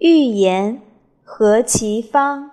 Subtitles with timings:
[0.00, 0.80] 欲言
[1.24, 2.52] 何其芳。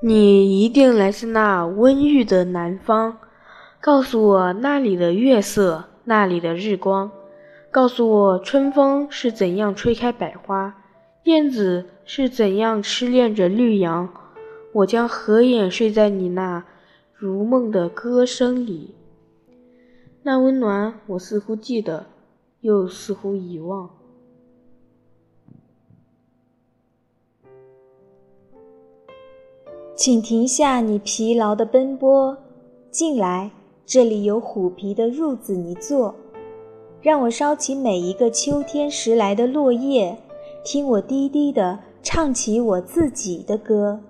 [0.00, 3.18] 你一定来自那温郁的南方，
[3.80, 7.10] 告诉我那里的月色，那里的日光，
[7.72, 10.83] 告诉我春风是怎样吹开百花，
[11.24, 14.08] 燕子是怎样痴恋着绿杨。
[14.72, 16.64] 我将合眼睡在你那
[17.12, 18.94] 如梦的歌声里，
[20.22, 22.06] 那温暖我似乎记得，
[22.60, 23.88] 又似乎遗忘。
[29.94, 32.36] 请停下你疲劳的奔波，
[32.90, 33.52] 进来，
[33.86, 36.14] 这里有虎皮的褥子，你坐。
[37.00, 40.18] 让我烧起每一个秋天拾来的落叶，
[40.64, 44.00] 听我低低的唱起我自己的歌。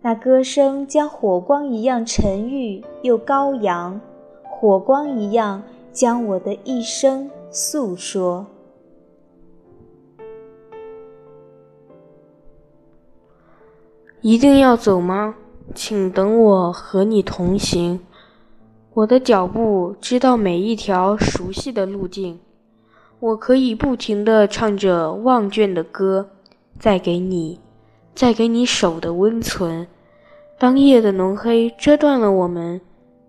[0.00, 4.00] 那歌声将火光一样沉郁又高扬，
[4.42, 8.46] 火光一样将我的一生诉说。
[14.20, 15.34] 一定要走吗？
[15.74, 18.00] 请等我和你同行。
[18.92, 22.38] 我的脚步知道每一条熟悉的路径，
[23.24, 26.28] 我可以不停地唱着忘倦的歌，
[26.78, 27.58] 再给你，
[28.14, 29.86] 再给你手的温存。
[30.58, 32.82] 当夜的浓黑遮断了我们，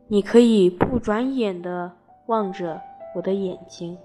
[0.09, 1.93] 你可以不转眼地
[2.25, 2.81] 望着
[3.15, 3.97] 我的眼睛。